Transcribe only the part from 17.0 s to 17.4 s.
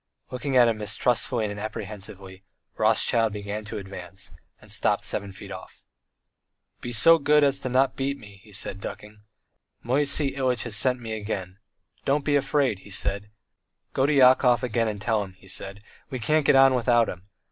him.'